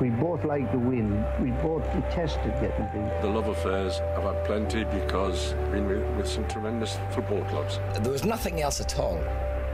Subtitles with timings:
[0.00, 1.24] We both like to win.
[1.42, 3.20] We both detested getting beat.
[3.20, 7.80] The love affairs, I've had plenty because I've been with, with some tremendous football clubs.
[7.98, 9.18] There was nothing else at all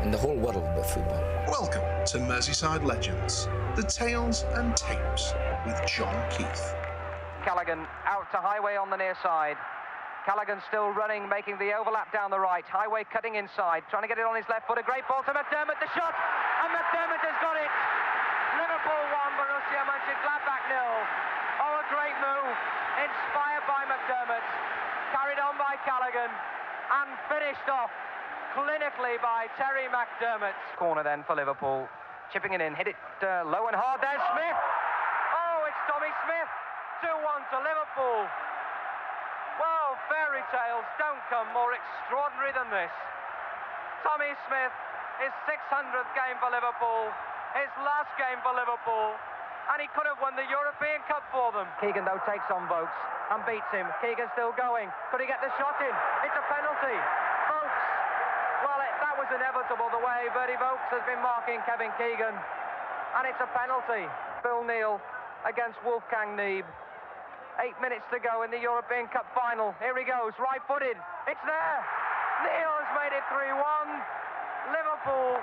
[0.00, 1.21] in the whole world but football.
[1.46, 5.35] Welcome to Merseyside Legends, the tales and tapes
[5.67, 6.72] with John Keith.
[7.45, 9.59] Callaghan out to Heighway on the near side.
[10.24, 12.64] Callaghan still running, making the overlap down the right.
[12.64, 14.78] Heighway cutting inside, trying to get it on his left foot.
[14.78, 16.16] A great ball to McDermott, the shot,
[16.64, 17.68] and McDermott has got it.
[18.56, 19.04] Liverpool
[19.36, 20.92] 1, Borussia Mönchengladbach nil.
[21.64, 22.56] Oh, a great move,
[23.00, 24.45] inspired by McDermott,
[25.09, 27.88] carried on by Callaghan, and finished off
[28.52, 30.52] clinically by Terry McDermott.
[30.77, 31.88] Corner then for Liverpool,
[32.28, 34.04] chipping it in, hit it uh, low and hard.
[34.04, 34.59] There's Smith.
[35.32, 36.51] Oh, it's Tommy Smith.
[37.01, 38.20] 2-1 to Liverpool.
[39.56, 42.92] Well, fairy tales don't come more extraordinary than this.
[44.04, 44.74] Tommy Smith,
[45.24, 47.09] his 600th game for Liverpool,
[47.56, 49.16] his last game for Liverpool,
[49.73, 51.65] and he could have won the European Cup for them.
[51.80, 52.93] Keegan, though, takes on Vogts
[53.32, 53.88] and beats him.
[54.04, 54.93] Keegan still going.
[55.09, 55.95] Could he get the shot in?
[56.24, 56.96] It's a penalty.
[57.48, 57.80] Vogts.
[58.65, 62.37] Well, it, that was inevitable, the way Bertie Vogts has been marking Kevin Keegan.
[63.16, 64.05] And it's a penalty.
[64.45, 65.01] Phil Neal
[65.48, 66.69] against Wolfgang Kneib.
[67.62, 69.73] Eight minutes to go in the European Cup final.
[69.79, 70.98] Here he goes, right footed.
[71.31, 71.79] It's there.
[72.42, 74.75] Neal has made it 3 1.
[74.75, 75.39] Liverpool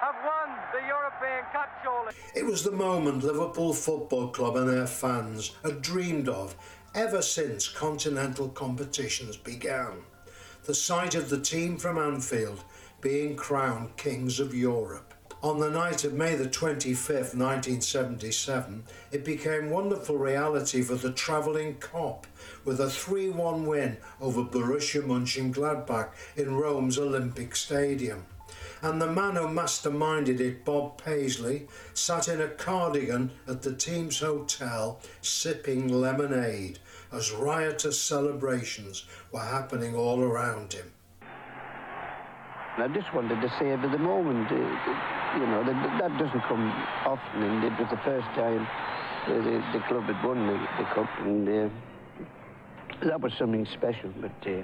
[0.00, 2.14] have won the European Cup, surely.
[2.34, 6.54] It was the moment Liverpool Football Club and their fans had dreamed of
[6.94, 10.04] ever since continental competitions began.
[10.64, 12.62] The sight of the team from Anfield
[13.00, 15.14] being crowned Kings of Europe.
[15.40, 21.76] On the night of May the 25th, 1977, it became wonderful reality for the travelling
[21.76, 22.24] Kop
[22.64, 28.26] with a 3 1 win over Borussia Mönchengladbach in Rome's Olympic Stadium.
[28.82, 34.20] And the man who masterminded it, Bob Paisley, sat in a cardigan at the team's
[34.20, 36.78] hotel sipping lemonade
[37.12, 40.92] as riotous celebrations were happening all around him.
[42.78, 44.46] I just wanted to say savor the moment.
[44.52, 46.70] uh, You know, that, that doesn't come
[47.04, 48.66] often, and it was the first time
[49.26, 51.68] the, the club had won the, the cup, and uh,
[53.08, 54.10] that was something special.
[54.20, 54.62] But uh,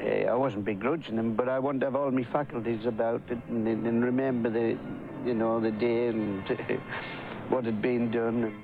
[0.00, 3.38] uh, I wasn't begrudging them, but I wanted to have all my faculties about it
[3.48, 4.78] and, and remember the,
[5.24, 6.42] you know, the day and
[7.48, 8.44] what had been done.
[8.44, 8.54] And,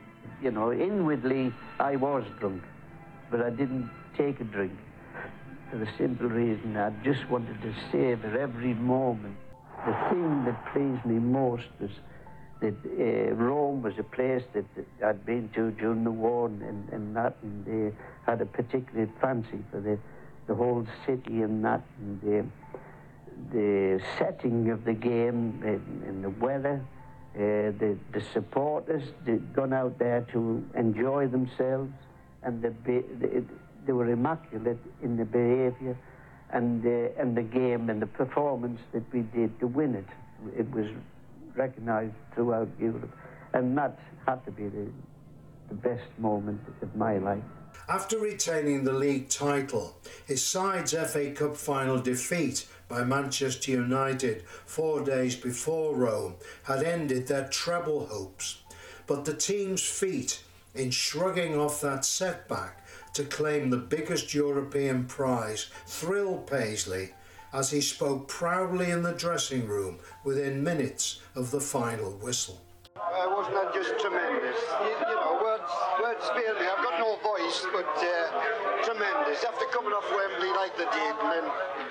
[0.43, 2.63] you know, inwardly, I was drunk,
[3.31, 4.73] but I didn't take a drink
[5.71, 9.37] for the simple reason I just wanted to savor every moment.
[9.87, 11.91] The thing that pleased me most was
[12.61, 16.89] that uh, Rome was a place that, that I'd been to during the war and,
[16.91, 19.99] and that, and they had a particular fancy for the,
[20.47, 22.45] the whole city and that, and the,
[23.53, 26.81] the setting of the game and, and the weather.
[27.35, 31.91] Uh, the, the supporters they'd gone out there to enjoy themselves,
[32.45, 33.45] and the, be- the,
[33.87, 35.97] they were immaculate in the behaviour
[36.51, 40.07] and the, and the game and the performance that we did to win it.
[40.57, 40.87] It was
[41.57, 43.11] recognised throughout Europe,
[43.53, 44.87] and that had to be the,
[45.71, 47.43] the best moment of my life.
[47.89, 49.97] After retaining the league title,
[50.27, 57.27] his side's FA Cup final defeat by Manchester United four days before Rome had ended
[57.27, 58.59] their treble hopes.
[59.07, 60.43] But the team's feat
[60.75, 67.11] in shrugging off that setback to claim the biggest European prize thrilled Paisley
[67.53, 72.61] as he spoke proudly in the dressing room within minutes of the final whistle.
[72.97, 74.59] Uh, wasn't that just tremendous?
[74.83, 75.71] You, you know, words,
[76.03, 76.67] words fail me.
[76.67, 76.94] I've got
[77.73, 79.45] but uh, tremendous.
[79.45, 81.47] After coming off Wembley like they did, and then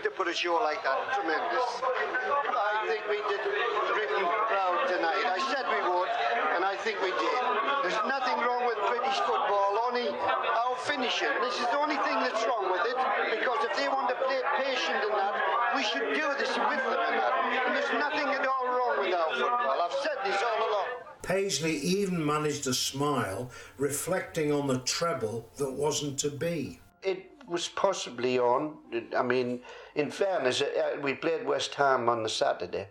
[0.05, 1.69] to put a show like that, tremendous.
[1.81, 5.25] I think we did Britain proud tonight.
[5.25, 6.11] I said we would,
[6.53, 7.43] and I think we did.
[7.81, 11.33] There's nothing wrong with British football, only our finishing.
[11.41, 12.97] This is the only thing that's wrong with it,
[13.33, 15.33] because if they want to play patient in that,
[15.73, 17.33] we should do this with them in that.
[17.65, 19.77] And there's nothing at all wrong with our football.
[19.81, 21.03] I've said this all along.
[21.23, 25.22] Paisley even managed a smile, reflecting on the treble
[25.57, 26.79] that wasn't to be.
[27.01, 28.77] It was possibly on.
[29.15, 29.61] I mean,
[29.95, 32.87] in fairness, uh, we played West Ham on the Saturday,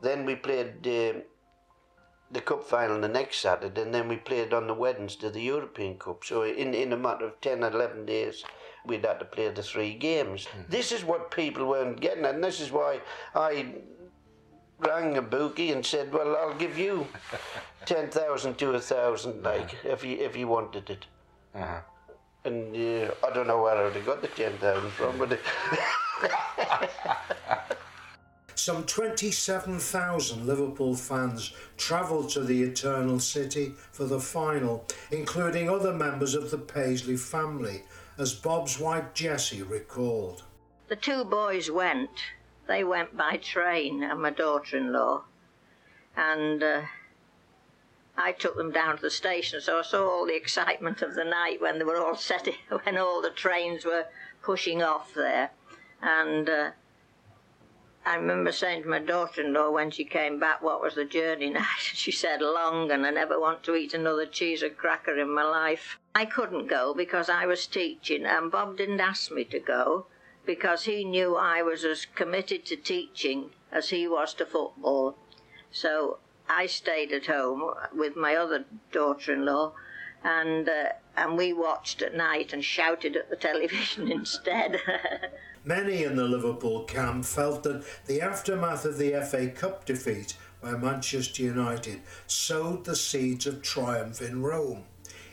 [0.00, 1.20] then we played uh,
[2.30, 5.98] the cup final the next Saturday, and then we played on the Wednesday the European
[5.98, 6.24] Cup.
[6.24, 8.44] So in in a matter of ten or eleven days,
[8.86, 10.48] we'd had to play the three games.
[10.68, 13.00] This is what people weren't getting, and this is why
[13.34, 13.74] I
[14.80, 17.06] rang a bookie and said, "Well, I'll give you
[17.86, 21.06] ten thousand to a thousand, like if you if you wanted it."
[22.44, 25.32] And uh, I don't know where I'd got the ten thousand from, but.
[25.32, 25.40] It,
[28.54, 36.36] Some 27,000 Liverpool fans travelled to the Eternal City for the final, including other members
[36.36, 37.82] of the Paisley family,
[38.18, 40.44] as Bob's wife Jessie recalled.
[40.86, 42.10] The two boys went.
[42.68, 45.24] They went by train, and my daughter in law.
[46.16, 46.82] And uh,
[48.16, 51.24] I took them down to the station, so I saw all the excitement of the
[51.24, 52.46] night when they were all set,
[52.84, 54.06] when all the trains were
[54.42, 55.50] pushing off there.
[56.02, 56.70] And uh,
[58.04, 61.66] I remember saying to my daughter-in-law when she came back, what was the journey night?
[61.78, 65.44] She said, long, and I never want to eat another cheese and cracker in my
[65.44, 65.98] life.
[66.14, 70.06] I couldn't go because I was teaching, and Bob didn't ask me to go
[70.44, 75.16] because he knew I was as committed to teaching as he was to football.
[75.70, 76.18] So
[76.48, 79.72] I stayed at home with my other daughter-in-law,
[80.24, 84.80] and uh, and we watched at night and shouted at the television instead.
[85.64, 90.72] Many in the Liverpool camp felt that the aftermath of the FA Cup defeat by
[90.72, 94.84] Manchester United sowed the seeds of triumph in Rome,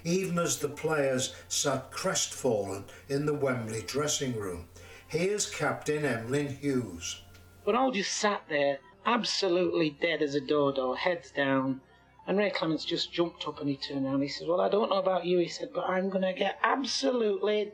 [0.03, 4.67] even as the players sat crestfallen in the Wembley dressing room.
[5.07, 7.21] Here's Captain Emlyn Hughes.
[7.65, 11.81] But all just sat there, absolutely dead as a dodo, heads down,
[12.30, 14.22] and Ray Clemence just jumped up and he turned around.
[14.22, 16.60] He said, Well, I don't know about you, he said, but I'm going to get
[16.63, 17.72] absolutely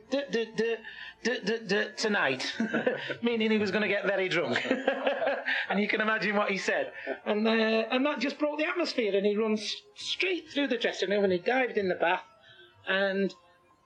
[1.98, 2.54] tonight.
[3.22, 4.66] Meaning he was going to get very drunk.
[5.68, 6.90] and you can imagine what he said.
[7.26, 9.14] And, uh, and that just broke the atmosphere.
[9.14, 12.24] And he runs straight through the dressing room and he dived in the bath.
[12.88, 13.34] And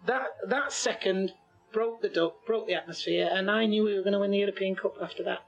[0.06, 1.32] that, that second
[1.72, 3.28] broke the duck, broke the atmosphere.
[3.32, 5.40] And I knew we were going to win the European Cup after that.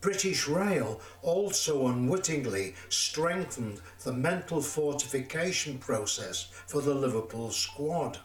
[0.00, 8.18] British Rail also unwittingly strengthened the mental fortification process for the Liverpool squad.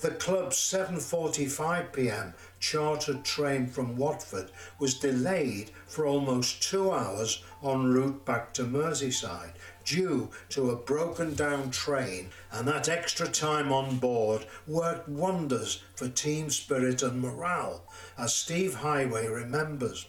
[0.00, 2.34] The club's 7:45 p.m.
[2.60, 9.52] chartered train from Watford was delayed for almost 2 hours en route back to Merseyside
[9.84, 16.08] due to a broken down train and that extra time on board worked wonders for
[16.08, 17.84] team spirit and morale
[18.18, 20.06] as Steve Heighway remembers.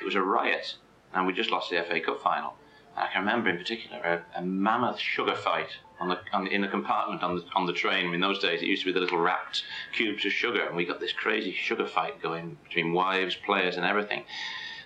[0.00, 0.76] It was a riot,
[1.14, 2.54] and we just lost the FA Cup final.
[2.96, 5.68] And I can remember in particular a, a mammoth sugar fight
[6.00, 8.12] on the, on the, in the compartment on the, on the train.
[8.12, 9.62] In those days, it used to be the little wrapped
[9.92, 13.84] cubes of sugar, and we got this crazy sugar fight going between wives, players, and
[13.84, 14.24] everything.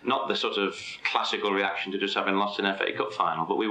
[0.04, 3.56] Not the sort of classical reaction to just having lost an FA Cup final, but
[3.56, 3.68] we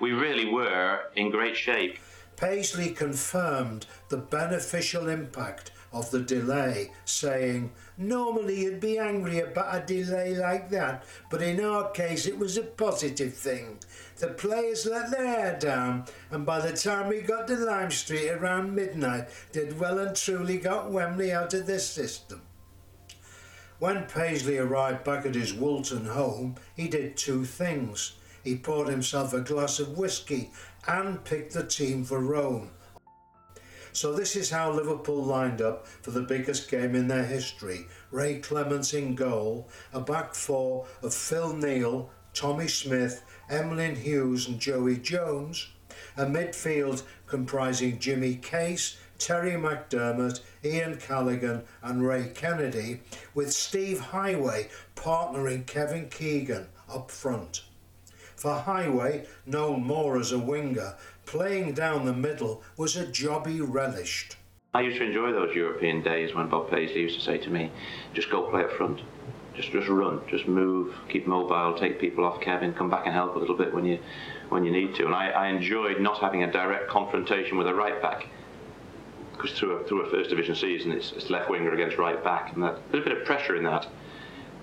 [0.00, 1.98] we really were in great shape.
[2.36, 9.86] Paisley confirmed the beneficial impact of the delay, saying, Normally you'd be angry about a
[9.86, 13.78] delay like that, but in our case it was a positive thing.
[14.18, 18.30] The players let their hair down, and by the time we got to Lime Street
[18.30, 22.42] around midnight, they'd well and truly got Wembley out of their system.
[23.78, 28.12] When Paisley arrived back at his Woolton home, he did two things.
[28.42, 30.50] He poured himself a glass of whisky
[30.86, 32.70] and picked the team for Rome.
[33.96, 37.86] So this is how Liverpool lined up for the biggest game in their history.
[38.10, 44.60] Ray Clemence in goal, a back four of Phil Neal, Tommy Smith, Emlyn Hughes and
[44.60, 45.70] Joey Jones,
[46.14, 53.00] a midfield comprising Jimmy Case, Terry McDermott, Ian Callaghan and Ray Kennedy,
[53.34, 57.62] with Steve Heighway partnering Kevin Keegan up front.
[58.36, 63.60] For Heighway, known more as a winger, playing down the middle was a job he
[63.60, 64.36] relished.
[64.72, 67.70] I used to enjoy those European days when Bob Paisley used to say to me,
[68.14, 69.00] just go play up front.
[69.54, 73.36] Just, just run, just move, keep mobile, take people off Kevin, come back and help
[73.36, 73.98] a little bit when you,
[74.50, 75.06] when you need to.
[75.06, 78.26] And I, I enjoyed not having a direct confrontation with a right back
[79.32, 82.54] because through a, through a first division season, it's, it's left winger against right back,
[82.54, 83.86] and that, there's a bit of pressure in that.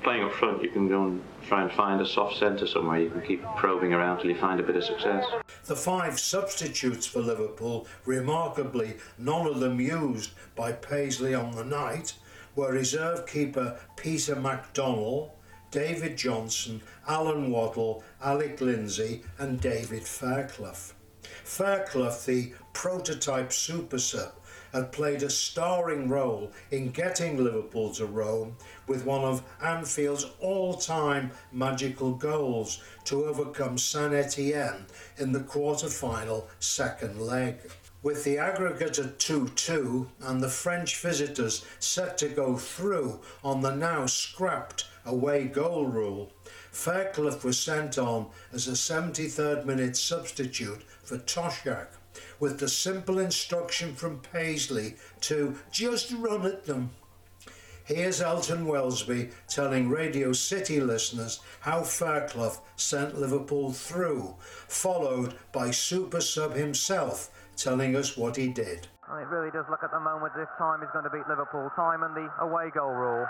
[0.04, 3.00] Playing up front, you can go and try and find a soft centre somewhere.
[3.00, 5.26] You can keep probing around till you find a bit of success.
[5.66, 12.16] The five substitutes for Liverpool, remarkably none of them used by Paisley on the night,
[12.54, 15.32] were reserve keeper Peter McDonnell,
[15.72, 20.94] David Johnson, Alan Waddle, Alec Lindsay, and David Fairclough.
[21.46, 24.34] Fairclough, the prototype super sub,
[24.74, 31.32] had played a starring role in getting Liverpool to Rome with one of Anfield's all-time
[31.52, 34.86] magical goals to overcome Saint Etienne
[35.18, 37.60] in the quarter-final second leg.
[38.02, 43.74] With the aggregate at 2-2 and the French visitors set to go through on the
[43.74, 46.34] now scrapped away goal rule,
[46.72, 51.88] Fairclough was sent on as a 73rd minute substitute for Toshack
[52.44, 56.92] with the simple instruction from Paisley to just run at them.
[57.86, 64.36] Here's Elton Welsby telling Radio City listeners how Fairclough sent Liverpool through,
[64.68, 68.88] followed by Super Sub himself telling us what he did.
[69.08, 71.72] It really does look at the moment this time is going to beat Liverpool.
[71.78, 73.26] Time and the away goal rule.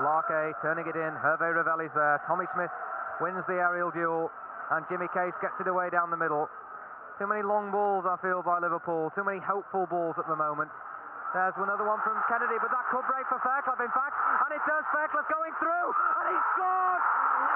[0.00, 1.12] Larqué turning it in.
[1.20, 2.22] Hervé Revelli's there.
[2.26, 2.72] Tommy Smith
[3.20, 4.30] wins the aerial duel.
[4.70, 6.48] And Jimmy Case gets it away down the middle.
[7.16, 9.08] Too many long balls, I feel, by Liverpool.
[9.16, 10.68] Too many hopeful balls at the moment.
[11.32, 14.12] There's another one from Kennedy, but that could break for Fairclough, in fact.
[14.44, 14.84] And it does.
[14.92, 15.86] Fairclough going through.
[15.96, 17.04] And he scores!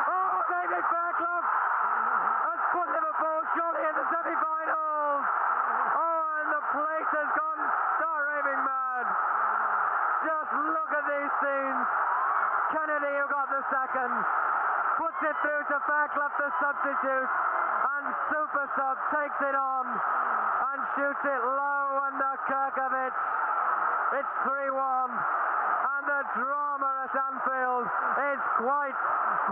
[0.08, 5.24] Oh, David Fairclough has put Liverpool surely in the semi-finals.
[5.28, 7.60] Oh, and the place has gone
[8.00, 9.06] star raving mad.
[10.24, 11.84] Just look at these scenes.
[12.72, 14.12] Kennedy, who got the second,
[14.96, 17.28] puts it through to Fairclough, the substitute.
[18.32, 23.14] Super Sub takes it on and shoots it low under Curkovic.
[24.16, 24.80] It's 3 1.
[24.80, 28.98] And the drama at Anfield is quite,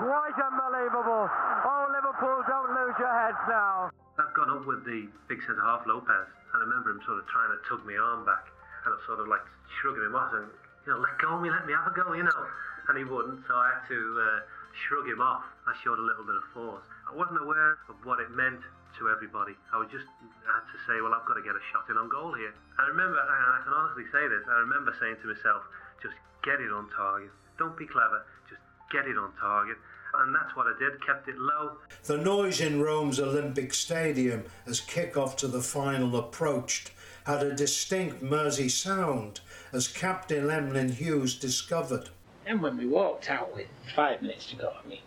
[0.00, 1.28] quite unbelievable.
[1.28, 3.90] Oh, Liverpool, don't lose your heads now.
[4.19, 7.26] I've gone up with the big centre half Lopez, and I remember him sort of
[7.31, 8.50] trying to tug my arm back,
[8.85, 9.45] and I sort of like
[9.78, 10.50] shrugging him off, and
[10.87, 12.43] you know, let go of me, let me have a go, you know.
[12.88, 14.40] And he wouldn't, so I had to uh,
[14.88, 15.45] shrug him off.
[15.69, 16.88] I showed a little bit of force.
[17.09, 18.61] I wasn't aware of what it meant
[18.99, 19.57] to everybody.
[19.73, 20.05] I was just
[20.45, 22.53] I had to say, well, I've got to get a shot in on goal here.
[22.79, 25.62] I remember, and I can honestly say this, I remember saying to myself,
[26.03, 27.31] just get it on target.
[27.59, 28.61] Don't be clever, just
[28.93, 29.77] get it on target.
[30.15, 31.77] And that's what I did, kept it low.
[32.05, 36.93] The noise in Rome's Olympic Stadium as kick-off to the final approached
[37.27, 42.09] had a distinct Mersey sound, as Captain Emlyn Hughes discovered.
[42.47, 45.00] And when we walked out with five minutes to go, I mean,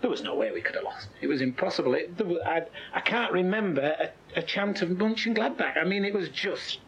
[0.00, 1.08] there was no way we could have lost.
[1.20, 1.94] It was impossible.
[1.94, 2.62] It, was, I,
[2.94, 5.76] I, can't remember a, a chant of Mönchengladbach.
[5.76, 6.78] I mean, it was just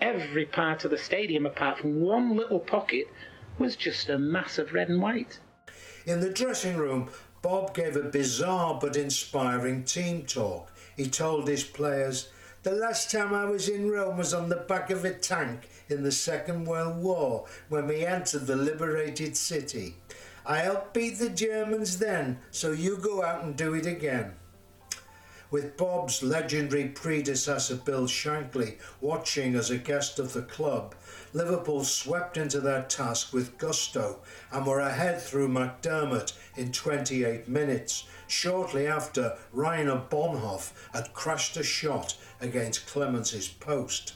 [0.00, 3.06] every part of the stadium, apart from one little pocket,
[3.58, 5.38] was just a mass of red and white.
[6.06, 7.10] In the dressing room,
[7.42, 10.72] Bob gave a bizarre but inspiring team talk.
[10.96, 12.30] He told his players,
[12.62, 16.02] The last time I was in Rome was on the back of a tank in
[16.02, 19.96] the Second World War when we entered the liberated city.
[20.44, 24.34] I helped beat the Germans then, so you go out and do it again.
[25.52, 30.94] With Bob's legendary predecessor Bill Shankly watching as a guest of the club,
[31.34, 34.20] Liverpool swept into their task with gusto
[34.50, 41.62] and were ahead through McDermott in 28 minutes, shortly after Rainer Bonhof had crashed a
[41.62, 44.14] shot against Clemence's post.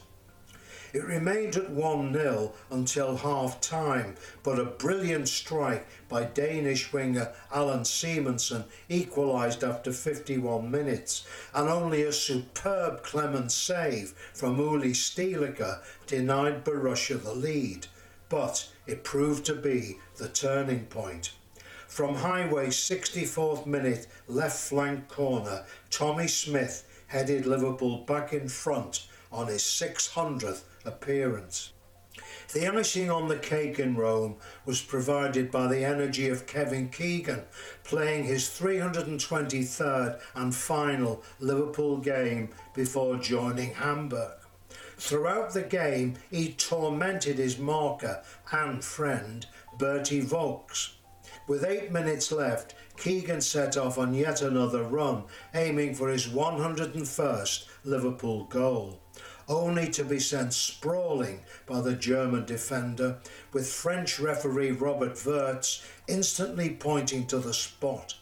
[0.97, 7.35] It remained at 1 0 until half time, but a brilliant strike by Danish winger
[7.53, 15.83] Allan Simonsen equalised after 51 minutes, and only a superb Clemence save from Uli Stielike
[16.07, 17.89] denied Borussia the lead.
[18.31, 21.33] But it proved to be the turning point.
[21.87, 29.49] From Heighway's 64th minute left flank corner, Tommy Smith headed Liverpool back in front on
[29.49, 31.73] his 600th appearance.
[32.53, 37.43] The icing on the cake in Rome was provided by the energy of Kevin Keegan,
[37.85, 44.39] playing his 323rd and final Liverpool game before joining Hamburg.
[44.97, 49.45] Throughout the game, he tormented his marker and friend,
[49.79, 50.93] Bertie Vogts.
[51.47, 55.25] With eight minutes left, Keegan set off on yet another run,
[55.55, 59.01] aiming for his 101st Liverpool goal
[59.49, 63.19] only to be sent sprawling by the German defender,
[63.53, 68.15] with French referee Robert Wurtz instantly pointing to the spot.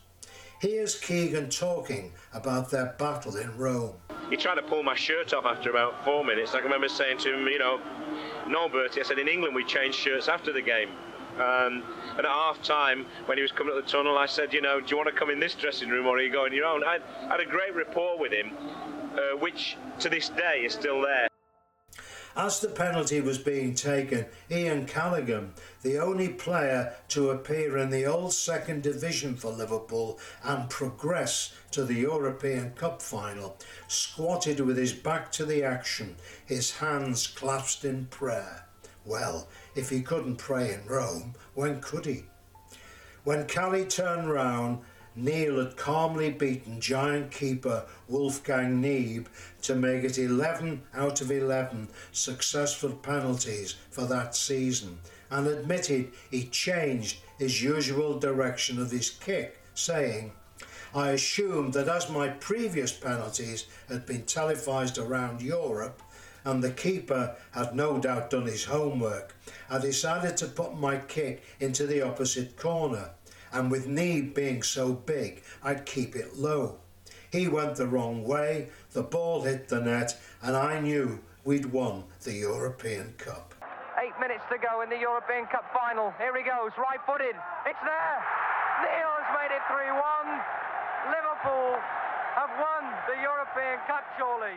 [0.61, 3.95] Here's Keegan talking about their battle in Rome.
[4.31, 6.55] He tried to pull my shirt off after about four minutes.
[6.55, 7.81] I remember saying to him, you know,
[8.49, 10.89] no, Bertie, I said, in England we change shirts after the game.
[11.35, 11.83] Um,
[12.17, 14.81] and at half time, when he was coming up the tunnel, I said, you know,
[14.81, 16.85] do you want to come in this dressing room or are you going your own?
[16.85, 18.53] I had a great rapport with him
[19.15, 21.29] uh, which to this day is still there.
[22.37, 28.07] As the penalty was being taken, Ian Callaghan, the only player to appear in the
[28.07, 33.57] old second division for Liverpool and progress to the European Cup final,
[33.87, 38.67] squatted with his back to the action, his hands clasped in prayer.
[39.05, 42.25] Well, if he couldn't pray in Rome, when could he?
[43.23, 44.81] When Cally turned round,
[45.17, 49.27] Neal had calmly beaten giant keeper Wolfgang Kneib
[49.63, 54.99] to make it 11 out of 11 successful penalties for that season
[55.31, 60.33] and admitted he changed his usual direction of his kick, saying,
[60.95, 66.01] I assumed that as my previous penalties had been televised around Europe,
[66.45, 69.35] and the keeper had no doubt done his homework,
[69.69, 73.11] I decided to put my kick into the opposite corner,
[73.55, 76.77] and with Kneib being so big, I'd keep it low.
[77.31, 82.05] He went the wrong way, the ball hit the net, and I knew we'd won
[82.23, 83.55] the European Cup.
[84.03, 86.13] Eight minutes to go in the European Cup final.
[86.19, 87.35] Here he goes, right footed.
[87.65, 88.19] It's there.
[88.83, 91.15] Neal has made it 3 1.
[91.15, 91.79] Liverpool
[92.35, 92.74] have won
[93.15, 94.53] the European Cup, surely.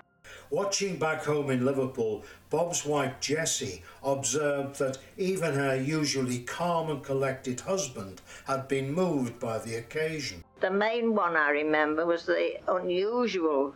[0.49, 7.03] Watching back home in Liverpool, Bob's wife Jessie observed that even her usually calm and
[7.03, 10.43] collected husband had been moved by the occasion.
[10.59, 13.75] The main one I remember was the unusual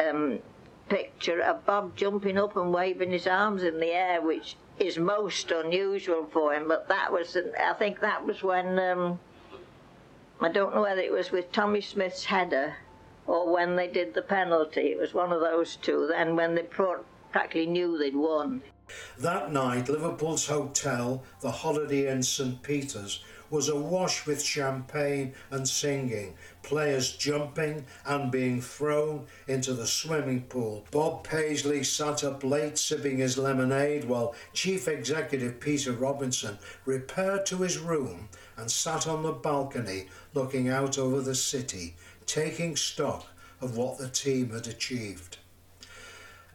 [0.00, 0.38] um,
[0.88, 5.50] picture of Bob jumping up and waving his arms in the air, which is most
[5.50, 6.68] unusual for him.
[6.68, 9.18] But that was, I think that was when, um,
[10.40, 12.76] I don't know whether it was with Tommy Smith's header
[13.28, 14.88] or when they did the penalty.
[14.92, 16.08] It was one of those two.
[16.10, 18.62] Then when they practically knew they'd won.
[19.18, 26.34] That night, Liverpool's hotel, the Holiday Inn St Peter's, was awash with champagne and singing,
[26.62, 30.86] players jumping and being thrown into the swimming pool.
[30.90, 37.58] Bob Paisley sat up late sipping his lemonade while Chief Executive Peter Robinson repaired to
[37.58, 41.96] his room and sat on the balcony looking out over the city,
[42.28, 43.26] taking stock
[43.60, 45.38] of what the team had achieved.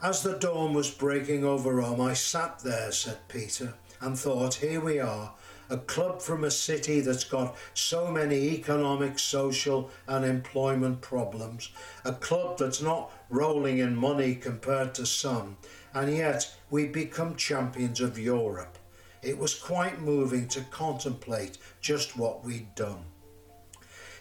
[0.02, 4.80] As the dawn was breaking over Rome, I sat there, said Peter, and thought, here
[4.80, 5.34] we are,
[5.70, 11.70] a club from a city that's got so many economic, social, and employment problems,
[12.06, 15.58] a club that's not rolling in money compared to some,
[15.94, 18.78] and yet we become champions of Europe.
[19.24, 23.06] It was quite moving to contemplate just what we'd done.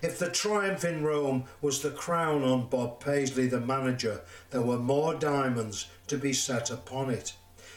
[0.02, 4.80] If the triumph in Rome was the crown on Bob Paisley, the manager, there were
[4.80, 7.34] more diamonds to be set upon it.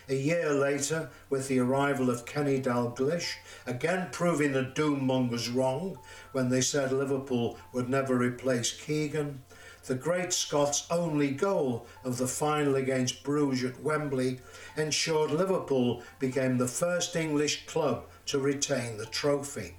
[0.10, 3.36] A year later, with the arrival of Kenny Dalglish,
[3.68, 6.00] again proving the doom mongers wrong
[6.32, 9.44] when they said Liverpool would never replace Keegan,
[9.86, 14.40] the great Scots' only goal of the final against Bruges at Wembley
[14.76, 19.78] ensured Liverpool became the first English club to retain the trophy.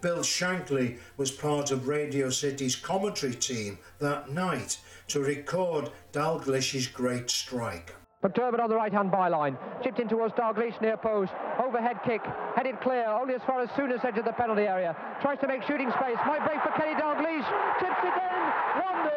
[0.00, 4.78] Bill Shankly was part of Radio City's commentary team that night
[5.08, 7.94] to record Dalglish's great strike.
[8.24, 9.56] McDermott on the right-hand byline.
[9.84, 11.32] Chipped in towards Dalglish near post.
[11.62, 12.22] Overhead kick.
[12.56, 13.06] Headed clear.
[13.06, 14.96] Only as far as Souness entered the penalty area.
[15.22, 16.18] Tries to make shooting space.
[16.26, 17.46] Might break for Kenny Dalglish.
[17.78, 18.42] Chips it in.
[18.82, 19.14] 1-0.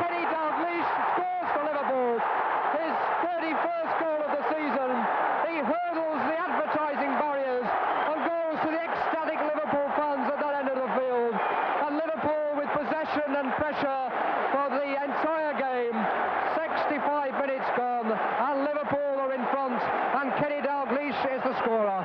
[0.00, 2.16] Kenny Dalglish scores for Liverpool.
[2.80, 2.94] His
[3.28, 4.90] 31st goal of the season.
[5.52, 10.68] He hurdles the advertising barriers and goes to the ecstatic Liverpool fans at that end
[10.72, 11.34] of the field.
[11.36, 14.02] And Liverpool with possession and pressure
[14.50, 15.94] for the entire game.
[16.58, 22.02] 65 minutes gone and Liverpool are in front and Kenny Dalglish is the scorer.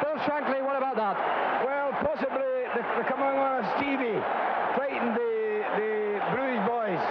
[0.00, 1.16] Bill Shankly, what about that?
[1.60, 4.16] Well, possibly the, the coming on of Stevie
[4.80, 5.36] frightened the,
[5.76, 5.92] the
[6.32, 7.04] Bruges boys.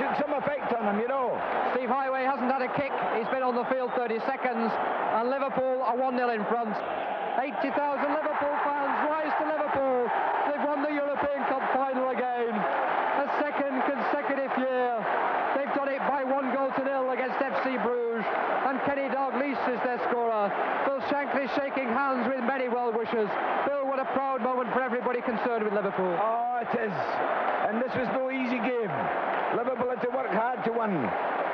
[0.00, 1.36] Took some effect on them, you know.
[1.76, 2.92] Steve Heighway hasn't had a kick.
[3.18, 6.72] He's been on the field 30 seconds and Liverpool are 1-0 in front.
[7.40, 10.04] 80,000 Liverpool fans rise to Liverpool.
[10.52, 12.52] They've won the European Cup final again.
[12.52, 14.92] A second consecutive year.
[15.56, 18.24] They've done it by one goal to nil against FC Bruges.
[18.68, 20.52] And Kenny Dalglish is their scorer.
[20.84, 23.28] Bill Shankly shaking hands with many well-wishers.
[23.64, 26.12] Bill, what a proud moment for everybody concerned with Liverpool.
[26.20, 26.92] Oh, it is.
[27.68, 28.92] And this was no easy game.
[29.56, 30.92] Liverpool had to work hard to win.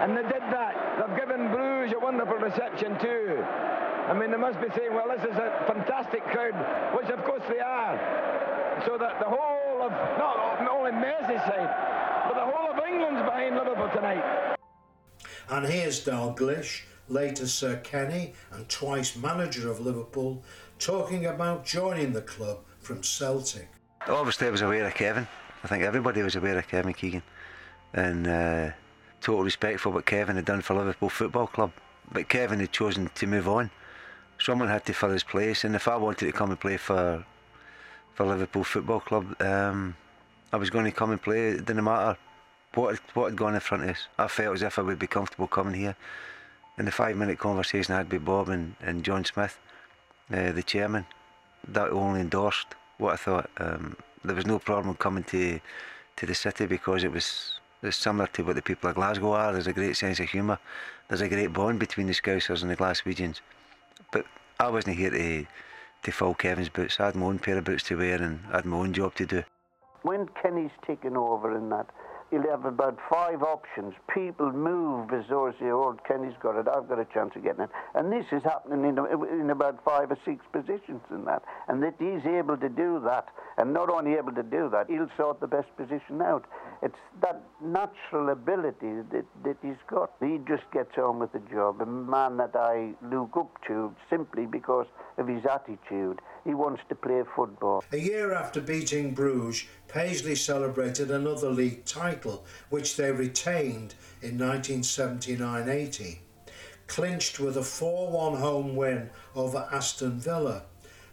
[0.03, 0.75] And they did that.
[0.99, 3.45] They've given Bruges a wonderful reception too.
[4.09, 6.55] I mean, they must be saying, well, this is a fantastic crowd,
[6.97, 8.83] which of course they are.
[8.87, 13.91] So that the whole of, not only Merseyside, but the whole of England's behind Liverpool
[13.95, 14.57] tonight.
[15.51, 20.43] And here's Dalglish, later Sir Kenny and twice manager of Liverpool,
[20.79, 23.69] talking about joining the club from Celtic.
[24.07, 25.29] Obviously, I was aware of Kevin.
[25.63, 27.23] I think everybody was aware of Kevin Keegan.
[27.93, 28.71] And uh,
[29.21, 31.73] total respect for what Kevin had done for Liverpool Football Club.
[32.11, 33.71] But Kevin had chosen to move on.
[34.39, 37.25] Someone had to fill his place, and if I wanted to come and play for
[38.15, 39.97] for Liverpool Football Club, um,
[40.53, 41.49] I was going to come and play.
[41.51, 42.17] It didn't matter
[42.75, 44.07] what what had gone in front of us.
[44.19, 45.97] I felt as if I would be comfortable coming here.
[46.79, 49.59] In the five minute conversation I had with Bob and, and John Smith,
[50.33, 51.07] uh, the chairman,
[51.67, 53.51] that only endorsed what I thought.
[53.59, 55.61] Um, there was no problem coming to
[56.17, 59.53] to the city because it was it's similar to what the people of Glasgow are.
[59.53, 60.59] There's a great sense of humour.
[61.09, 63.41] There's a great bond between the Scousers and the Glaswegians.
[64.11, 64.27] But
[64.59, 65.47] I wasn't here to
[66.03, 67.01] to fill Kevin's boots.
[67.01, 69.15] I had my own pair of boots to wear and I had my own job
[69.17, 69.43] to do.
[70.03, 71.87] When Kenny's taken over in that,
[72.31, 73.95] he'll have about five options.
[74.13, 75.11] People move
[75.59, 77.71] say, oh, Kenny's got it, I've got a chance of getting it.
[77.95, 78.99] And this is happening in,
[79.41, 81.43] in about five or six positions in that.
[81.69, 83.29] And that he's able to do that.
[83.57, 86.45] And not only able to do that, he'll sort the best position out.
[86.83, 90.13] It's that natural ability that, that he's got.
[90.21, 91.81] He just gets on with the job.
[91.81, 94.87] A man that I look up to simply because
[95.17, 96.21] of his attitude.
[96.45, 97.85] He wants to play football.
[97.93, 105.69] A year after beating Bruges, Paisley celebrated another league title, which they retained in 1979
[105.69, 106.21] 80,
[106.87, 110.63] clinched with a 4 1 home win over Aston Villa.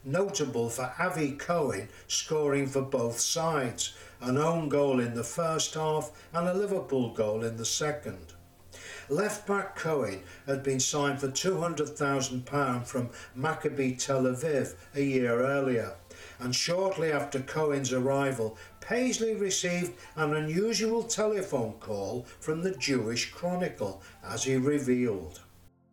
[0.03, 6.11] Notable for Avi Cohen scoring for both sides, an own goal in the first half
[6.31, 8.33] and a Liverpool goal in the second.
[9.09, 15.93] Left back Cohen had been signed for £200,000 from Maccabi Tel Aviv a year earlier,
[16.39, 24.01] and shortly after Cohen's arrival, Paisley received an unusual telephone call from the Jewish Chronicle,
[24.23, 25.41] as he revealed.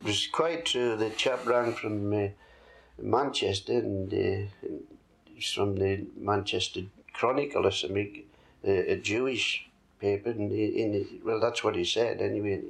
[0.01, 0.97] It was quite true.
[0.97, 2.29] The chap rang from uh,
[2.99, 4.69] Manchester, and uh,
[5.55, 8.23] from the Manchester Chronicle or something,
[8.67, 9.69] uh, a Jewish
[10.01, 12.63] paper, and in, well, that's what he said anyway.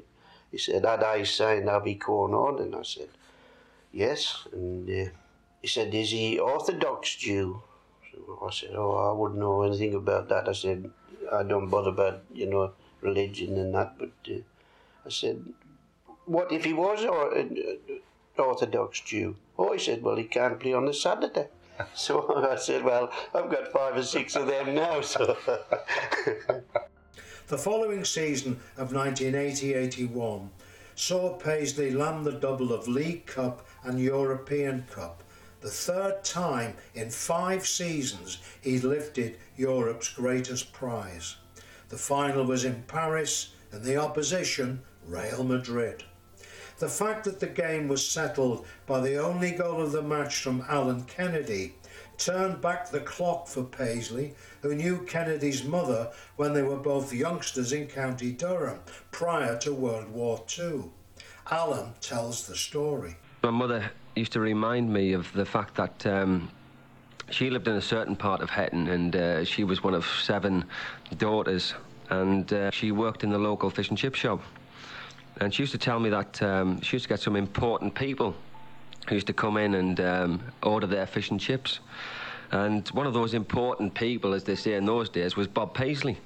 [0.53, 2.61] He said, had I signed Avi on?
[2.61, 3.09] And I said,
[3.91, 4.47] yes.
[4.53, 5.11] And uh,
[5.63, 7.63] he said, is he Orthodox Jew?
[8.13, 10.49] So I said, oh, I wouldn't know anything about that.
[10.49, 10.91] I said,
[11.33, 13.99] I don't bother about, you know, religion and that.
[13.99, 14.41] But uh,
[15.07, 15.43] I said,
[16.27, 17.45] what if he was or, uh,
[18.39, 19.37] Orthodox Jew?
[19.59, 21.49] Oh, he said, well, he can't play on the Saturday.
[21.95, 25.01] So I said, well, I've got five or six of them now.
[25.01, 25.37] So
[27.49, 30.49] The following season of 1980-81
[30.95, 35.25] saw Paisley land the double of League Cup and European Cup,
[35.61, 41.37] the third time in five seasons he lifted Europe's greatest prize.
[41.89, 46.05] The final was in Paris and the opposition, Real Madrid.
[46.79, 50.65] The fact that the game was settled by the only goal of the match from
[50.69, 51.75] Alan Kennedy
[52.25, 57.73] turned back the clock for Paisley, who knew Kennedy's mother when they were both youngsters
[57.73, 58.79] in County Durham
[59.11, 60.85] prior to World War II.
[61.51, 63.17] Alan tells the story.
[63.43, 66.49] My mother used to remind me of the fact that um,
[67.31, 70.65] she lived in a certain part of Hetton and uh, she was one of seven
[71.17, 71.75] daughters
[72.11, 74.41] and uh, she worked in the local fish and chip shop.
[75.41, 78.37] And she used to tell me that um, she used to get some important people
[79.09, 81.81] who used to come in and um, order their fish and chips.
[82.51, 86.19] And one of those important people, as they say in those days, was Bob Paisley.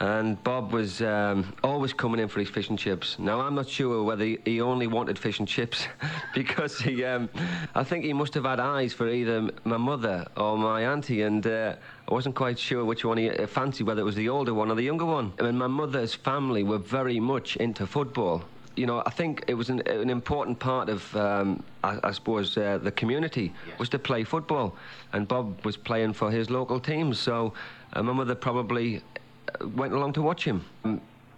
[0.00, 3.16] And Bob was um, always coming in for his fish and chips.
[3.20, 5.86] Now, I'm not sure whether he only wanted fish and chips
[6.34, 7.28] because he, um,
[7.76, 11.46] I think he must have had eyes for either my mother or my auntie, and
[11.46, 11.76] uh,
[12.08, 14.74] I wasn't quite sure which one he fancied, whether it was the older one or
[14.74, 15.32] the younger one.
[15.38, 18.42] I mean, my mother's family were very much into football
[18.76, 22.56] you know, I think it was an, an important part of, um, I, I, suppose,
[22.56, 23.78] uh, the community yes.
[23.78, 24.74] was to play football,
[25.12, 27.18] and Bob was playing for his local teams.
[27.18, 27.52] So
[27.92, 29.02] uh, my mother probably
[29.60, 30.64] uh, went along to watch him.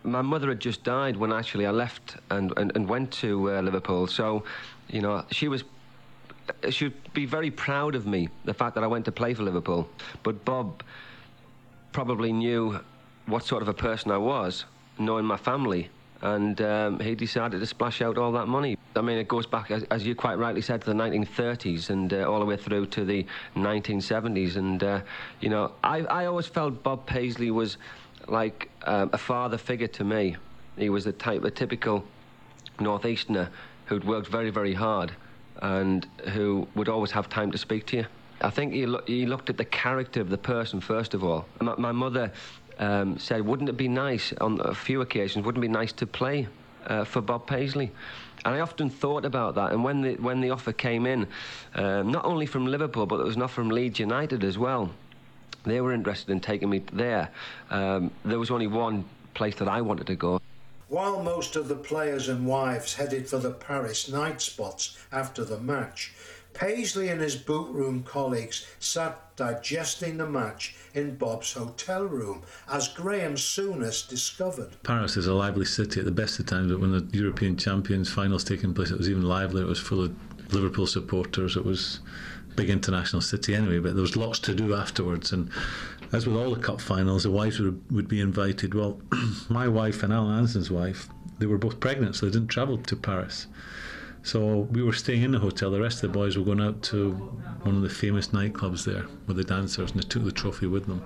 [0.02, 3.60] My mother had just died when actually I left and, and, and went to uh,
[3.60, 4.06] Liverpool.
[4.06, 4.44] So,
[4.88, 5.64] you know, she was
[6.70, 9.88] she'd be very proud of me, the fact that I went to play for Liverpool.
[10.22, 10.84] But Bob
[11.92, 12.78] probably knew
[13.26, 14.64] what sort of a person I was,
[14.96, 15.90] knowing my family
[16.22, 18.78] and um, he decided to splash out all that money.
[18.94, 22.12] I mean, it goes back, as, as you quite rightly said, to the 1930s and
[22.12, 24.56] uh, all the way through to the 1970s.
[24.56, 25.00] And, uh,
[25.40, 27.76] you know, I, I always felt Bob Paisley was
[28.28, 30.36] like um, a father figure to me.
[30.76, 32.04] He was a type, a typical
[32.80, 33.50] northeasterner
[33.86, 35.12] who'd worked very, very hard
[35.62, 38.06] and who would always have time to speak to you.
[38.40, 41.46] I think he, lo- he looked at the character of the person first of all.
[41.60, 42.32] My, my mother
[42.78, 46.06] um, said, wouldn't it be nice, on a few occasions, wouldn't it be nice to
[46.06, 46.48] play
[46.86, 47.90] uh, for Bob Paisley?
[48.44, 49.72] And I often thought about that.
[49.72, 51.26] And when the, when the offer came in,
[51.74, 54.90] um, not only from Liverpool, but there was an offer from Leeds United as well.
[55.64, 57.30] They were interested in taking me there.
[57.70, 60.40] Um, there was only one place that I wanted to go.
[60.88, 65.58] While most of the players and wives headed for the Paris night spots after the
[65.58, 66.14] match,
[66.56, 72.88] Paisley and his boot room colleagues sat digesting the match in Bob's hotel room, as
[72.88, 74.70] Graeme Souness discovered.
[74.82, 78.10] Paris is a lively city at the best of times, but when the European Champions
[78.10, 79.64] finals taking place, it was even livelier.
[79.64, 81.56] It was full of Liverpool supporters.
[81.56, 82.00] It was
[82.56, 85.32] big international city anyway, but there was lots to do afterwards.
[85.32, 85.50] And
[86.12, 88.72] as with all the cup finals, the wives would, would be invited.
[88.72, 88.98] Well,
[89.50, 92.96] my wife and Alan Hansen's wife, they were both pregnant, so they didn't travel to
[92.96, 93.46] Paris.
[94.26, 95.70] So we were staying in the hotel.
[95.70, 97.12] The rest of the boys were going out to
[97.62, 100.86] one of the famous nightclubs there with the dancers, and they took the trophy with
[100.86, 101.00] them.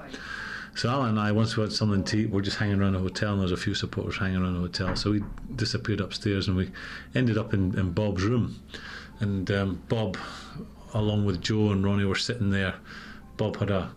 [0.75, 2.99] So Alan and I, once we had something to eat, we're just hanging around the
[2.99, 4.97] hotel, and there was a few supporters hanging around the hotel.
[4.97, 5.23] So we
[5.55, 6.71] disappeared upstairs, and we
[7.15, 8.59] ended up in, in Bob's room.
[9.19, 10.17] And um, Bob,
[10.95, 12.77] along with Joe and Ronnie, were sitting there.
[13.37, 13.93] Bob had a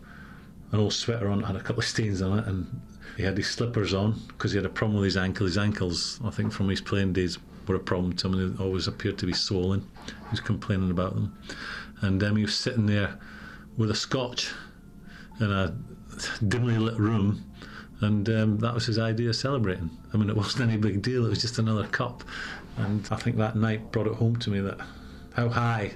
[0.73, 2.81] an old sweater on, had a couple of stains on it, and
[3.15, 5.45] he had his slippers on because he had a problem with his ankle.
[5.45, 8.87] His ankles, I think, from his playing days, were a problem to him, they always
[8.87, 9.87] appeared to be swollen.
[10.05, 11.37] He was complaining about them,
[12.01, 13.19] and um, he was sitting there
[13.77, 14.51] with a scotch
[15.39, 15.75] in a
[16.47, 17.43] dimly lit room,
[18.01, 19.89] and um, that was his idea of celebrating.
[20.13, 22.23] I mean, it wasn't any big deal; it was just another cup,
[22.77, 24.79] and I think that night brought it home to me that
[25.33, 25.93] how high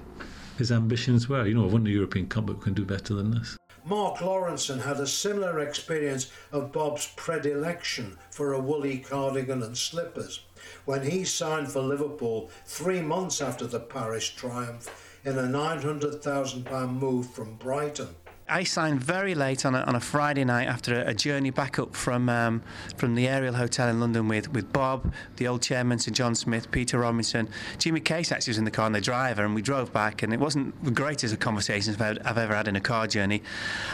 [0.58, 1.46] his ambitions were.
[1.46, 3.58] You know, I've won the European Cup, but we can do better than this.
[3.86, 10.42] Mark Lawrenson had a similar experience of Bob's predilection for a woolly cardigan and slippers
[10.86, 17.30] when he signed for Liverpool three months after the Paris triumph in a £900,000 move
[17.32, 18.16] from Brighton.
[18.50, 21.80] I signed very late on a, on a Friday night after a, a journey back
[21.80, 22.62] up from um,
[22.96, 26.72] from the Ariel Hotel in London with, with Bob, the old chairman, Sir John Smith,
[26.72, 27.50] Peter Robinson.
[27.78, 30.34] Jimmy Case actually was in the car and the driver, and we drove back, and
[30.34, 33.44] it wasn't the greatest of conversations I've, I've ever had in a car journey.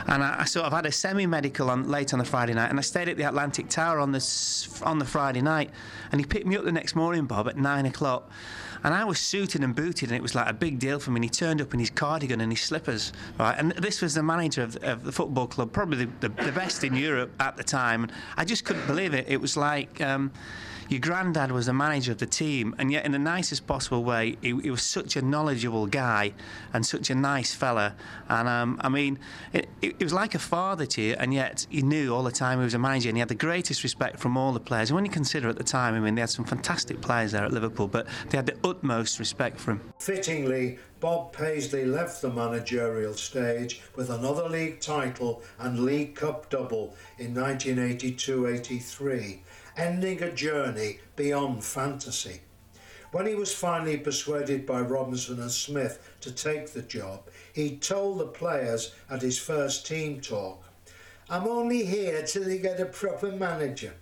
[0.06, 2.78] And I, I sort of had a semi-medical on late on the Friday night, and
[2.78, 4.24] I stayed at the Atlantic Tower on the
[4.84, 5.72] on the Friday night,
[6.12, 8.30] and he picked me up the next morning, Bob, at nine o'clock.
[8.84, 11.18] And I was suited and booted, and it was like a big deal for me.
[11.18, 13.56] And he turned up in his cardigan and his slippers, right?
[13.58, 16.84] And this was the manager of, of the football club, probably the, the, the, best
[16.84, 18.04] in Europe at the time.
[18.04, 19.26] And I just couldn't believe it.
[19.28, 20.02] It was like.
[20.02, 20.32] Um,
[20.90, 24.38] your granddad was the manager of the team, and yet in the nicest possible way,
[24.42, 26.34] he, he was such a knowledgeable guy
[26.74, 27.96] and such a nice fella.
[28.30, 29.20] And um, I mean,
[29.52, 32.32] it, it, it, was like a father to you, and yet you knew all the
[32.32, 34.90] time he was a manager, and he had the greatest respect from all the players.
[34.90, 37.44] And when you consider at the time, I mean, they had some fantastic players there
[37.44, 39.82] at Liverpool, but they had the utmost respect for him.
[40.00, 46.96] Fittingly, Bob Paisley left the managerial stage with another league title and League Cup double
[47.20, 49.42] in 1982 83
[49.76, 52.40] ending a journey beyond fantasy.
[53.12, 58.20] When he was finally persuaded by Robinson and Smith to take the job, he told
[58.20, 60.64] the players at his first team talk,
[61.30, 63.96] I'm only here till you get a proper manager.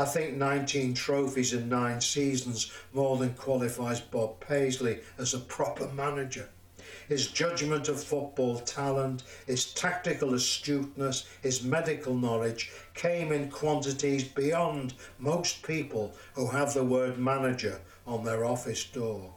[0.00, 5.88] I think 19 trophies in nine seasons more than qualifies Bob Paisley as a proper
[5.88, 6.48] manager
[7.10, 14.94] his judgment of football talent, his tactical astuteness, his medical knowledge came in quantities beyond
[15.18, 19.32] most people who have the word manager on their office door.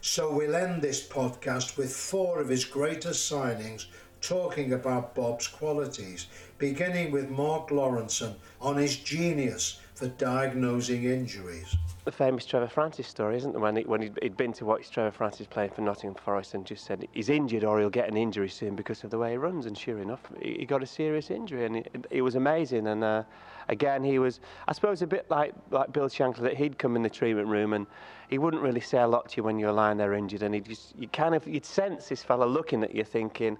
[0.00, 3.86] So we'll end this podcast with four of his greatest signings
[4.20, 11.76] talking about Bob's qualities, beginning with Mark Lawrenson on his genius for diagnosing injuries
[12.08, 13.60] the famous Trevor Francis story, isn't there?
[13.60, 16.86] When, he, when he'd, been to watch Trevor Francis playing for Nottingham Forest and just
[16.86, 19.66] said he's injured or he'll get an injury soon because of the way he runs.
[19.66, 22.86] And sure enough, he, got a serious injury, and it, it was amazing.
[22.86, 23.24] And uh,
[23.68, 27.02] again, he was, I suppose, a bit like like Bill Shankly that he'd come in
[27.02, 27.86] the treatment room and
[28.30, 30.54] he wouldn't really say a lot to you when you were lying there injured, and
[30.54, 33.58] he just you kind of you'd sense this fella looking at you, thinking.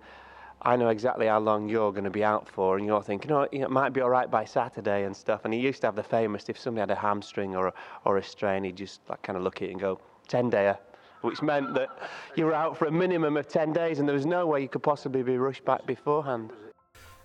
[0.62, 3.46] I know exactly how long you're going to be out for, and you're thinking, oh,
[3.52, 5.42] it might be all right by Saturday and stuff.
[5.44, 8.16] And he used to have the famous, if somebody had a hamstring or a, or
[8.16, 10.76] a strain, he'd just like kind of look at it and go, 10 dayer,
[11.22, 11.88] which meant that
[12.36, 14.68] you were out for a minimum of 10 days, and there was no way you
[14.68, 16.50] could possibly be rushed back beforehand.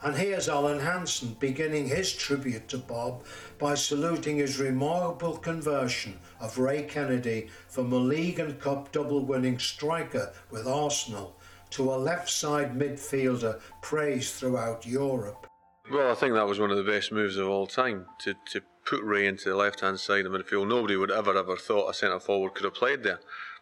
[0.04, 3.24] And here's Alan Hansen beginning his tribute to Bob
[3.58, 9.58] by saluting his remarkable conversion of Ray Kennedy from a League and Cup double winning
[9.60, 11.40] striker with Arsenal
[11.74, 15.48] to a left side midfielder praised throughout Europe.
[15.92, 18.62] Well, I think that was one of the best moves of all time to, to
[18.86, 20.68] put Ray into the left hand side of midfield.
[20.68, 23.20] Nobody would ever, ever thought a centre forward could have played there.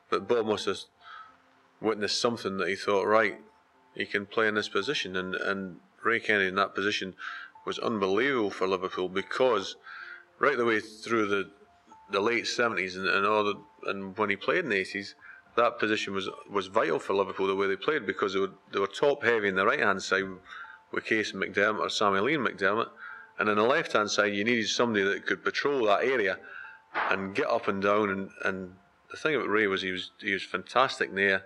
[0.10, 0.80] But Bob must have
[1.80, 3.40] witnessed something that he thought, right,
[3.96, 5.16] he can play in this position.
[5.16, 7.16] And, and Ray Kennedy in that position
[7.66, 9.78] was unbelievable for Liverpool because
[10.38, 11.52] right the way through the
[12.12, 13.56] the late 70s and, and all the,
[13.90, 15.14] and when he played in the 80s,
[15.56, 18.80] that position was was vital for Liverpool the way they played because they were they
[18.80, 20.24] were top heavy in the right hand side
[20.92, 22.90] with Case McDermott or Samuel Ian McDermott,
[23.40, 26.38] and on the left hand side you needed somebody that could patrol that area
[27.10, 28.10] and get up and down.
[28.10, 28.76] And, and
[29.10, 31.44] the thing about Ray was he was he was fantastic there,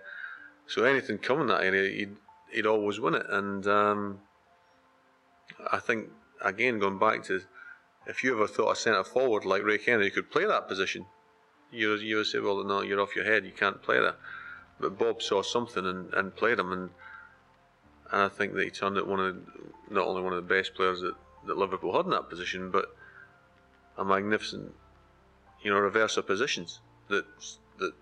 [0.66, 2.16] so anything coming that area he'd
[2.52, 3.26] he'd always win it.
[3.28, 4.20] And um,
[5.72, 6.10] I think
[6.42, 7.42] again going back to
[8.06, 11.06] if you ever thought a centre forward like Ray Kennedy could play that position
[11.70, 14.16] you you would say, well, no, you're off your head, you can't play that.
[14.78, 16.90] But Bob saw something and, and played him, and
[18.12, 19.36] and I think that he turned it one of
[19.90, 21.14] not only one of the best players that,
[21.46, 22.94] that Liverpool had in that position, but
[23.98, 24.72] a magnificent,
[25.62, 27.24] you know, reverse of positions that
[27.78, 27.92] that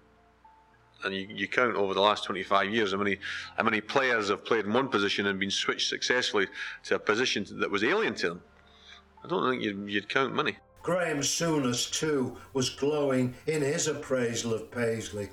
[1.04, 3.18] and you, you count over the last 25 years how many
[3.56, 6.46] how many players have played in one position and been switched successfully
[6.84, 8.42] to a position that was alien to them.
[9.22, 10.58] I don't think you'd, you'd count many.
[10.84, 15.30] Graeme Souness, too, was glowing in his appraisal of Paisley.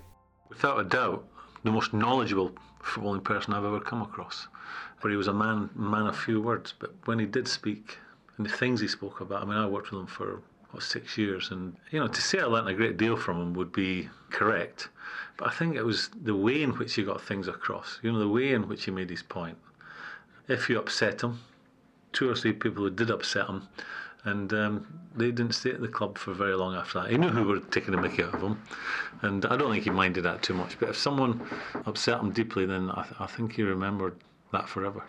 [0.47, 1.27] Without a doubt,
[1.65, 4.47] the most knowledgeable footballing person I've ever come across.
[5.01, 7.97] Where he was a man, man of few words, but when he did speak
[8.37, 11.17] and the things he spoke about, I mean, I worked with him for what, six
[11.17, 14.07] years, and you know, to say I learned a great deal from him would be
[14.29, 14.87] correct,
[15.35, 17.99] but I think it was the way in which he got things across.
[18.01, 19.57] You know, the way in which he made his point.
[20.47, 21.41] If you upset him,
[22.13, 23.67] two or three people who did upset him,
[24.23, 27.09] and um, they didn't stay at the club for very long after that.
[27.11, 28.61] He knew who were taking the mickey out of him,
[29.21, 30.79] and I don't think he minded that too much.
[30.79, 31.47] But if someone
[31.85, 34.15] upset him deeply, then I, th- I think he remembered
[34.51, 35.03] that forever.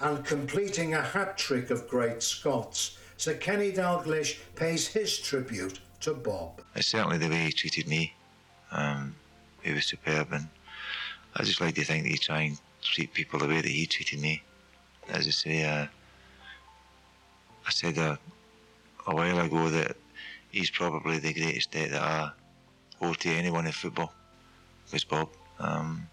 [0.00, 6.14] And completing a hat trick of great Scots, Sir Kenny Dalglish pays his tribute to
[6.14, 6.62] Bob.
[6.76, 8.14] It's certainly the way he treated me.
[8.70, 9.14] Um,
[9.62, 10.46] he was superb, and
[11.34, 13.86] I just like to think that he try and treat people the way that he
[13.86, 14.42] treated me.
[15.08, 15.86] As I say, uh,
[17.66, 18.16] I said uh,
[19.08, 19.96] a while ago that
[20.50, 22.30] he's probably the greatest debt that I
[23.00, 24.12] owe to anyone in football.
[24.92, 25.30] Was Bob.
[25.58, 26.08] Um,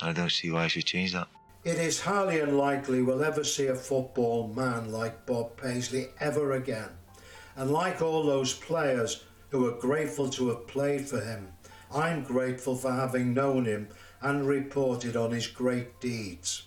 [0.00, 1.28] I don't see why I should change that.
[1.64, 6.88] It is highly unlikely we'll ever see a football man like Bob Paisley ever again.
[7.56, 11.52] And like all those players who are grateful to have played for him,
[11.92, 13.88] I'm grateful for having known him
[14.22, 16.62] and reported on his great deeds.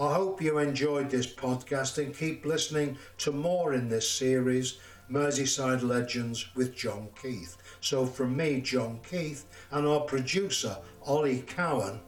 [0.00, 4.78] I hope you enjoyed this podcast and keep listening to more in this series,
[5.10, 7.58] Merseyside Legends with John Keith.
[7.82, 12.00] So, from me, John Keith, and our producer, Ollie Cowan,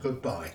[0.00, 0.52] goodbye.